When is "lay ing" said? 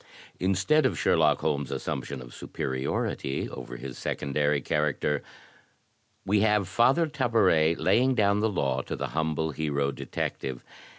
7.75-8.15